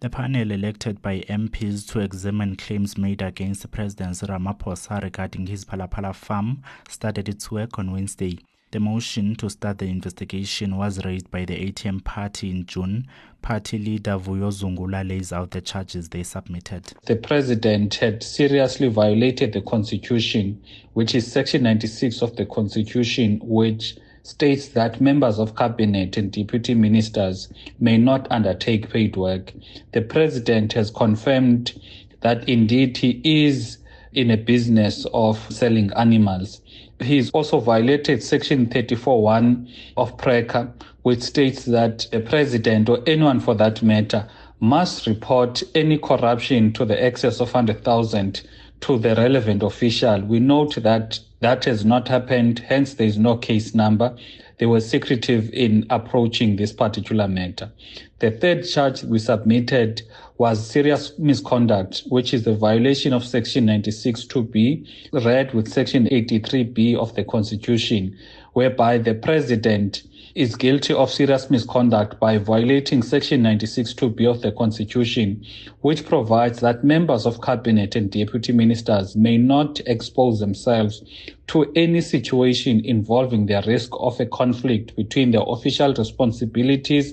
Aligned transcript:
The 0.00 0.08
panel 0.08 0.50
elected 0.50 1.02
by 1.02 1.20
MPs 1.28 1.86
to 1.88 2.00
examine 2.00 2.56
claims 2.56 2.96
made 2.96 3.20
against 3.20 3.70
President 3.70 4.16
Ramaphosa 4.16 5.02
regarding 5.02 5.46
his 5.46 5.66
Phala 5.66 5.90
Phala 5.90 6.14
farm 6.14 6.62
started 6.88 7.28
its 7.28 7.50
work 7.50 7.78
on 7.78 7.92
Wednesday. 7.92 8.38
The 8.70 8.80
motion 8.80 9.34
to 9.36 9.50
start 9.50 9.76
the 9.76 9.84
investigation 9.84 10.78
was 10.78 11.04
raised 11.04 11.30
by 11.30 11.44
the 11.44 11.70
ATM 11.70 12.02
party 12.02 12.50
in 12.50 12.64
June. 12.64 13.08
Party 13.42 13.76
leader 13.76 14.12
Vuyo 14.12 14.50
Zungula 14.50 15.06
lays 15.06 15.34
out 15.34 15.50
the 15.50 15.60
charges 15.60 16.08
they 16.08 16.22
submitted. 16.22 16.94
The 17.04 17.16
president 17.16 17.96
had 17.96 18.22
seriously 18.22 18.88
violated 18.88 19.52
the 19.52 19.60
constitution, 19.60 20.62
which 20.94 21.14
is 21.14 21.30
section 21.30 21.64
96 21.64 22.22
of 22.22 22.36
the 22.36 22.46
constitution, 22.46 23.38
which 23.42 23.96
states 24.22 24.68
that 24.68 25.00
members 25.00 25.38
of 25.38 25.56
cabinet 25.56 26.16
and 26.16 26.30
deputy 26.30 26.74
ministers 26.74 27.48
may 27.78 27.96
not 27.96 28.26
undertake 28.30 28.90
paid 28.90 29.16
work. 29.16 29.52
The 29.92 30.02
president 30.02 30.72
has 30.74 30.90
confirmed 30.90 31.80
that 32.20 32.48
indeed 32.48 32.96
he 32.96 33.20
is 33.24 33.78
in 34.12 34.30
a 34.30 34.36
business 34.36 35.06
of 35.14 35.38
selling 35.52 35.92
animals. 35.94 36.60
He's 37.00 37.30
also 37.30 37.60
violated 37.60 38.22
section 38.22 38.66
34.1 38.66 39.72
of 39.96 40.16
PRECCA, 40.18 40.72
which 41.02 41.22
states 41.22 41.64
that 41.64 42.06
the 42.12 42.20
president 42.20 42.88
or 42.88 43.02
anyone 43.06 43.40
for 43.40 43.54
that 43.54 43.82
matter 43.82 44.28
must 44.60 45.06
report 45.06 45.62
any 45.74 45.96
corruption 45.96 46.72
to 46.74 46.84
the 46.84 47.02
excess 47.02 47.40
of 47.40 47.48
100,000 47.54 48.42
to 48.80 48.98
the 48.98 49.14
relevant 49.14 49.62
official. 49.62 50.20
We 50.20 50.40
note 50.40 50.76
that 50.76 51.20
that 51.40 51.64
has 51.64 51.84
not 51.84 52.08
happened, 52.08 52.60
hence 52.60 52.94
there 52.94 53.06
is 53.06 53.18
no 53.18 53.36
case 53.36 53.74
number. 53.74 54.16
They 54.58 54.66
were 54.66 54.80
secretive 54.80 55.50
in 55.52 55.86
approaching 55.88 56.56
this 56.56 56.72
particular 56.72 57.26
matter. 57.26 57.70
The 58.18 58.30
third 58.30 58.64
charge 58.64 59.02
we 59.04 59.18
submitted 59.18 60.02
was 60.40 60.66
serious 60.66 61.12
misconduct, 61.18 62.02
which 62.08 62.32
is 62.32 62.44
the 62.44 62.54
violation 62.54 63.12
of 63.12 63.22
Section 63.22 63.66
96.2b, 63.66 65.22
read 65.22 65.52
with 65.52 65.68
Section 65.70 66.06
83b 66.06 66.96
of 66.96 67.14
the 67.14 67.24
Constitution, 67.24 68.16
whereby 68.54 68.96
the 68.96 69.12
President 69.12 70.02
is 70.34 70.56
guilty 70.56 70.94
of 70.94 71.10
serious 71.10 71.50
misconduct 71.50 72.18
by 72.18 72.38
violating 72.38 73.02
Section 73.02 73.42
96.2b 73.42 74.30
of 74.30 74.40
the 74.40 74.50
Constitution, 74.52 75.44
which 75.82 76.06
provides 76.06 76.60
that 76.60 76.82
members 76.84 77.26
of 77.26 77.42
cabinet 77.42 77.94
and 77.94 78.10
deputy 78.10 78.54
ministers 78.54 79.14
may 79.14 79.36
not 79.36 79.78
expose 79.80 80.40
themselves 80.40 81.02
to 81.48 81.70
any 81.76 82.00
situation 82.00 82.82
involving 82.86 83.44
the 83.44 83.62
risk 83.66 83.90
of 83.92 84.18
a 84.18 84.24
conflict 84.24 84.96
between 84.96 85.32
their 85.32 85.44
official 85.46 85.92
responsibilities 85.92 87.12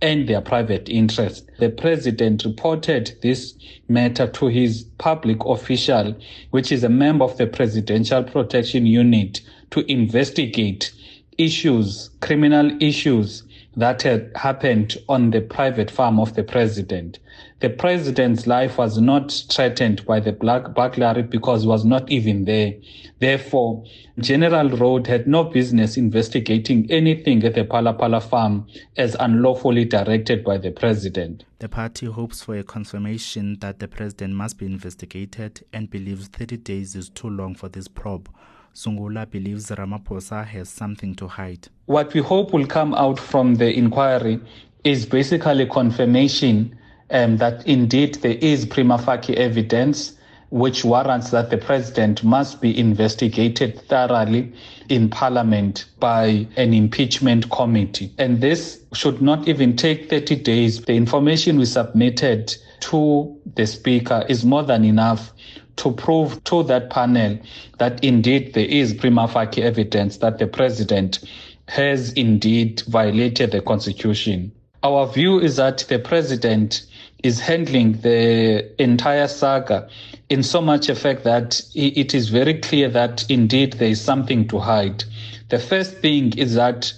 and 0.00 0.28
their 0.28 0.40
private 0.40 0.88
interest. 0.88 1.50
The 1.58 1.70
president 1.70 2.44
reported 2.44 3.16
this 3.22 3.54
matter 3.88 4.26
to 4.26 4.46
his 4.46 4.84
public 4.98 5.44
official, 5.44 6.16
which 6.50 6.70
is 6.72 6.84
a 6.84 6.88
member 6.88 7.24
of 7.24 7.36
the 7.38 7.46
Presidential 7.46 8.22
Protection 8.22 8.86
Unit, 8.86 9.40
to 9.70 9.90
investigate 9.90 10.92
issues, 11.38 12.10
criminal 12.20 12.70
issues 12.82 13.44
that 13.76 14.02
had 14.02 14.30
happened 14.36 14.96
on 15.08 15.30
the 15.30 15.40
private 15.40 15.90
farm 15.90 16.20
of 16.20 16.34
the 16.34 16.42
president. 16.42 17.18
The 17.60 17.70
president's 17.70 18.46
life 18.46 18.78
was 18.78 18.98
not 18.98 19.32
threatened 19.50 20.04
by 20.04 20.20
the 20.20 20.32
black 20.32 20.74
burglary 20.74 21.22
because 21.22 21.62
he 21.62 21.68
was 21.68 21.84
not 21.84 22.10
even 22.10 22.44
there. 22.44 22.74
Therefore, 23.20 23.84
General 24.18 24.68
Rhoode 24.68 25.06
had 25.06 25.26
no 25.26 25.44
business 25.44 25.96
investigating 25.96 26.90
anything 26.90 27.42
at 27.44 27.54
the 27.54 27.64
Phala 27.64 28.22
farm 28.22 28.66
as 28.96 29.16
unlawfully 29.18 29.84
directed 29.84 30.44
by 30.44 30.58
the 30.58 30.70
president. 30.70 31.44
The 31.58 31.68
party 31.68 32.06
hopes 32.06 32.42
for 32.42 32.56
a 32.56 32.62
confirmation 32.62 33.58
that 33.60 33.78
the 33.78 33.88
president 33.88 34.34
must 34.34 34.58
be 34.58 34.66
investigated 34.66 35.64
and 35.72 35.90
believes 35.90 36.28
30 36.28 36.58
days 36.58 36.94
is 36.94 37.08
too 37.08 37.30
long 37.30 37.54
for 37.54 37.68
this 37.68 37.88
probe. 37.88 38.28
Zungula 38.74 39.30
believes 39.30 39.66
Ramaphosa 39.70 40.44
has 40.44 40.68
something 40.68 41.14
to 41.14 41.28
hide. 41.28 41.68
What 41.86 42.12
we 42.12 42.20
hope 42.20 42.52
will 42.52 42.66
come 42.66 42.92
out 42.94 43.20
from 43.20 43.54
the 43.54 43.72
inquiry 43.72 44.40
is 44.82 45.06
basically 45.06 45.66
confirmation 45.66 46.76
um, 47.10 47.36
that 47.36 47.66
indeed 47.66 48.16
there 48.16 48.36
is 48.40 48.66
prima 48.66 48.98
facie 48.98 49.36
evidence 49.36 50.14
which 50.54 50.84
warrants 50.84 51.30
that 51.30 51.50
the 51.50 51.58
president 51.58 52.22
must 52.22 52.60
be 52.60 52.78
investigated 52.78 53.76
thoroughly 53.88 54.52
in 54.88 55.10
parliament 55.10 55.84
by 55.98 56.46
an 56.56 56.72
impeachment 56.72 57.50
committee. 57.50 58.12
And 58.18 58.40
this 58.40 58.78
should 58.92 59.20
not 59.20 59.48
even 59.48 59.74
take 59.74 60.08
30 60.08 60.36
days. 60.36 60.80
The 60.80 60.92
information 60.94 61.58
we 61.58 61.64
submitted 61.64 62.54
to 62.82 63.36
the 63.56 63.66
speaker 63.66 64.24
is 64.28 64.44
more 64.44 64.62
than 64.62 64.84
enough 64.84 65.32
to 65.74 65.90
prove 65.90 66.44
to 66.44 66.62
that 66.62 66.88
panel 66.88 67.36
that 67.78 68.04
indeed 68.04 68.54
there 68.54 68.64
is 68.66 68.94
prima 68.94 69.26
facie 69.26 69.60
evidence 69.60 70.18
that 70.18 70.38
the 70.38 70.46
president 70.46 71.18
has 71.66 72.12
indeed 72.12 72.80
violated 72.86 73.50
the 73.50 73.60
constitution. 73.60 74.52
Our 74.84 75.06
view 75.06 75.40
is 75.40 75.56
that 75.56 75.78
the 75.88 75.98
president 75.98 76.82
is 77.22 77.40
handling 77.40 77.92
the 78.02 78.70
entire 78.78 79.28
saga 79.28 79.88
in 80.28 80.42
so 80.42 80.60
much 80.60 80.90
effect 80.90 81.24
that 81.24 81.62
it 81.74 82.14
is 82.14 82.28
very 82.28 82.60
clear 82.60 82.90
that 82.90 83.24
indeed 83.30 83.72
there 83.74 83.88
is 83.88 84.02
something 84.02 84.46
to 84.48 84.58
hide. 84.58 85.02
The 85.48 85.58
first 85.58 85.96
thing 85.96 86.36
is 86.36 86.54
that 86.56 86.92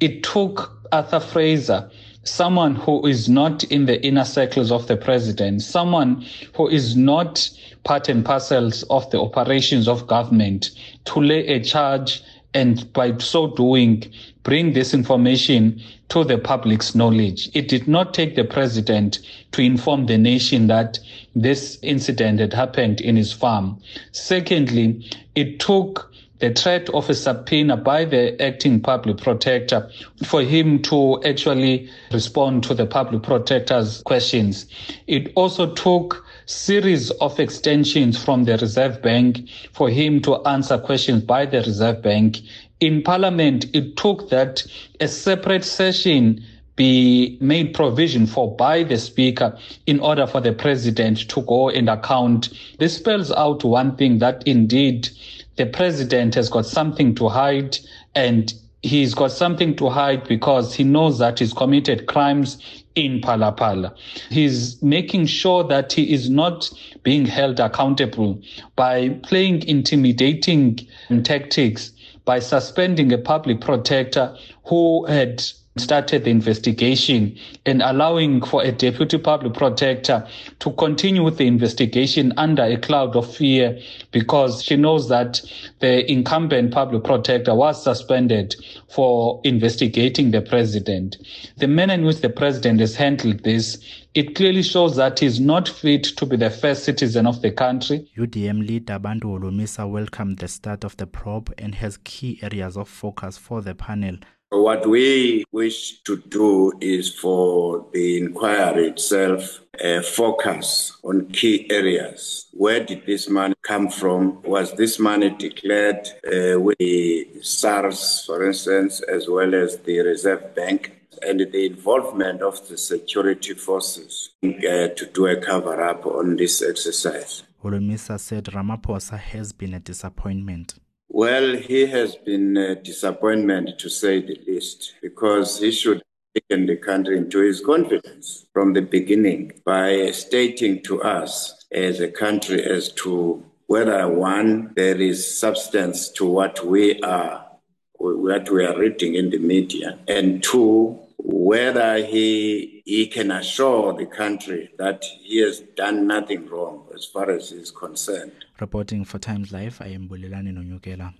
it 0.00 0.22
took 0.22 0.80
Arthur 0.90 1.20
Fraser 1.20 1.90
someone 2.24 2.74
who 2.74 3.06
is 3.06 3.28
not 3.28 3.64
in 3.64 3.86
the 3.86 4.04
inner 4.04 4.24
circles 4.24 4.72
of 4.72 4.86
the 4.88 4.96
president, 4.96 5.62
someone 5.62 6.24
who 6.54 6.68
is 6.68 6.96
not 6.96 7.48
part 7.84 8.08
and 8.08 8.24
parcels 8.24 8.82
of 8.84 9.08
the 9.10 9.20
operations 9.20 9.86
of 9.86 10.06
government 10.06 10.70
to 11.04 11.20
lay 11.20 11.46
a 11.46 11.62
charge 11.62 12.22
and 12.54 12.92
by 12.92 13.16
so 13.18 13.48
doing 13.48 14.04
bring 14.42 14.72
this 14.72 14.94
information 14.94 15.80
to 16.08 16.24
the 16.24 16.38
public's 16.38 16.94
knowledge. 16.94 17.50
It 17.54 17.68
did 17.68 17.88
not 17.88 18.14
take 18.14 18.36
the 18.36 18.44
president 18.44 19.18
to 19.52 19.62
inform 19.62 20.06
the 20.06 20.18
nation 20.18 20.68
that 20.68 20.98
this 21.34 21.78
incident 21.82 22.38
had 22.40 22.52
happened 22.52 23.00
in 23.00 23.16
his 23.16 23.32
farm. 23.32 23.80
Secondly, 24.12 25.04
it 25.34 25.58
took 25.58 26.12
the 26.38 26.52
threat 26.52 26.88
of 26.90 27.08
a 27.08 27.14
subpoena 27.14 27.76
by 27.76 28.04
the 28.04 28.40
acting 28.42 28.80
public 28.80 29.16
protector 29.16 29.90
for 30.24 30.42
him 30.42 30.82
to 30.82 31.22
actually 31.24 31.88
respond 32.12 32.62
to 32.64 32.74
the 32.74 32.86
public 32.86 33.22
protector's 33.22 34.02
questions. 34.02 34.66
It 35.06 35.32
also 35.34 35.72
took 35.74 36.25
series 36.46 37.10
of 37.12 37.38
extensions 37.40 38.22
from 38.22 38.44
the 38.44 38.56
Reserve 38.58 39.02
Bank 39.02 39.48
for 39.72 39.90
him 39.90 40.20
to 40.22 40.36
answer 40.46 40.78
questions 40.78 41.22
by 41.22 41.44
the 41.44 41.58
Reserve 41.58 42.02
Bank. 42.02 42.38
In 42.80 43.02
Parliament, 43.02 43.66
it 43.74 43.96
took 43.96 44.30
that 44.30 44.64
a 45.00 45.08
separate 45.08 45.64
session 45.64 46.42
be 46.76 47.38
made 47.40 47.74
provision 47.74 48.26
for 48.26 48.54
by 48.54 48.82
the 48.82 48.98
speaker 48.98 49.58
in 49.86 49.98
order 49.98 50.26
for 50.26 50.40
the 50.40 50.52
president 50.52 51.28
to 51.30 51.40
go 51.42 51.70
and 51.70 51.88
account. 51.88 52.50
This 52.78 52.96
spells 52.96 53.32
out 53.32 53.64
one 53.64 53.96
thing 53.96 54.18
that 54.18 54.46
indeed 54.46 55.08
the 55.56 55.66
president 55.66 56.34
has 56.34 56.50
got 56.50 56.66
something 56.66 57.14
to 57.14 57.28
hide 57.28 57.78
and 58.14 58.52
he's 58.82 59.14
got 59.14 59.32
something 59.32 59.74
to 59.76 59.88
hide 59.88 60.26
because 60.28 60.74
he 60.74 60.84
knows 60.84 61.18
that 61.18 61.38
he's 61.38 61.52
committed 61.52 62.06
crimes 62.06 62.84
in 62.94 63.20
Phala. 63.20 63.94
He's 64.30 64.82
making 64.82 65.26
sure 65.26 65.64
that 65.64 65.92
he 65.92 66.12
is 66.12 66.30
not 66.30 66.70
being 67.02 67.26
held 67.26 67.60
accountable 67.60 68.40
by 68.74 69.10
playing 69.22 69.66
intimidating 69.68 70.78
tactics, 71.22 71.92
by 72.24 72.38
suspending 72.38 73.12
a 73.12 73.18
public 73.18 73.60
protector 73.60 74.36
who 74.64 75.04
had 75.06 75.42
started 75.76 76.24
the 76.24 76.30
investigation 76.30 77.36
and 77.66 77.82
allowing 77.82 78.40
for 78.42 78.62
a 78.62 78.72
deputy 78.72 79.18
public 79.18 79.54
protector 79.54 80.26
to 80.60 80.72
continue 80.72 81.22
with 81.22 81.36
the 81.36 81.46
investigation 81.46 82.32
under 82.36 82.62
a 82.62 82.76
cloud 82.76 83.14
of 83.14 83.34
fear 83.34 83.78
because 84.10 84.62
she 84.62 84.76
knows 84.76 85.08
that 85.08 85.40
the 85.80 86.10
incumbent 86.10 86.72
public 86.72 87.04
protector 87.04 87.54
was 87.54 87.82
suspended 87.82 88.54
for 88.88 89.40
investigating 89.44 90.30
the 90.30 90.42
president. 90.42 91.16
The 91.58 91.68
manner 91.68 91.94
in 91.94 92.04
which 92.04 92.20
the 92.20 92.30
president 92.30 92.80
has 92.80 92.96
handled 92.96 93.44
this 93.44 93.78
it 94.16 94.34
clearly 94.34 94.62
shows 94.62 94.96
that 94.96 95.18
he's 95.18 95.38
not 95.38 95.68
fit 95.68 96.04
to 96.04 96.24
be 96.24 96.38
the 96.38 96.48
first 96.48 96.84
citizen 96.84 97.26
of 97.26 97.42
the 97.42 97.50
country. 97.50 98.10
UDM 98.16 98.66
leader 98.66 98.98
Bantu 98.98 99.38
Holomisa 99.38 99.86
welcomed 99.86 100.38
the 100.38 100.48
start 100.48 100.84
of 100.84 100.96
the 100.96 101.06
probe 101.06 101.52
and 101.58 101.74
has 101.74 101.98
key 101.98 102.38
areas 102.40 102.78
of 102.78 102.88
focus 102.88 103.36
for 103.36 103.60
the 103.60 103.74
panel. 103.74 104.16
What 104.50 104.88
we 104.88 105.44
wish 105.50 106.02
to 106.02 106.18
do 106.18 106.72
is 106.80 107.12
for 107.12 107.84
the 107.92 108.18
inquiry 108.18 108.88
itself 108.90 109.60
uh, 109.84 110.02
focus 110.02 110.96
on 111.02 111.26
key 111.30 111.68
areas. 111.68 112.46
Where 112.52 112.84
did 112.84 113.06
this 113.06 113.28
money 113.28 113.54
come 113.62 113.88
from? 113.88 114.40
Was 114.42 114.72
this 114.74 115.00
money 115.00 115.30
declared 115.30 116.08
uh, 116.24 116.60
with 116.60 116.78
the 116.78 117.26
SARS, 117.42 118.24
for 118.24 118.46
instance, 118.46 119.00
as 119.00 119.28
well 119.28 119.52
as 119.52 119.78
the 119.78 119.98
Reserve 120.00 120.54
Bank? 120.54 120.92
and 121.22 121.40
the 121.40 121.66
involvement 121.66 122.42
of 122.42 122.68
the 122.68 122.76
security 122.76 123.54
forces 123.54 124.34
uh, 124.44 124.88
to 124.88 125.08
do 125.14 125.26
a 125.26 125.36
cover 125.36 125.82
up 125.82 126.04
on 126.04 126.36
this 126.36 126.62
exercise. 126.62 127.42
Holomisa 127.64 128.20
said 128.20 128.44
Ramaphosa 128.44 129.18
has 129.18 129.52
been 129.52 129.72
a 129.72 129.80
disappointment. 129.80 130.74
Well, 131.16 131.56
he 131.56 131.86
has 131.86 132.14
been 132.14 132.58
a 132.58 132.74
disappointment 132.74 133.78
to 133.78 133.88
say 133.88 134.20
the 134.20 134.38
least 134.46 134.96
because 135.00 135.58
he 135.58 135.70
should 135.70 136.02
have 136.02 136.42
taken 136.42 136.66
the 136.66 136.76
country 136.76 137.16
into 137.16 137.38
his 137.38 137.62
confidence 137.64 138.44
from 138.52 138.74
the 138.74 138.82
beginning 138.82 139.52
by 139.64 140.10
stating 140.10 140.82
to 140.82 141.00
us 141.00 141.64
as 141.72 142.00
a 142.00 142.10
country 142.10 142.62
as 142.62 142.92
to 143.00 143.42
whether 143.66 144.06
one, 144.06 144.74
there 144.76 145.00
is 145.00 145.38
substance 145.38 146.10
to 146.10 146.26
what 146.26 146.62
we 146.66 147.00
are, 147.00 147.46
what 147.94 148.50
we 148.50 148.66
are 148.66 148.78
reading 148.78 149.14
in 149.14 149.30
the 149.30 149.38
media, 149.38 149.98
and 150.06 150.42
two, 150.42 150.98
whether 151.28 151.96
he 151.96 152.82
he 152.84 153.08
can 153.08 153.32
assure 153.32 153.92
the 153.92 154.06
country 154.06 154.70
that 154.78 155.04
he 155.22 155.38
has 155.38 155.58
done 155.74 156.06
nothing 156.06 156.46
wrong 156.48 156.86
as 156.94 157.04
far 157.04 157.30
as 157.30 157.50
he 157.50 157.56
is 157.56 157.72
concerned. 157.72 158.44
Reporting 158.60 159.04
for 159.04 159.18
Times 159.18 159.52
Live, 159.52 159.80
I 159.80 159.88
am 159.88 160.08
Bulilani 160.08 160.52
Nonyukela. 160.52 161.12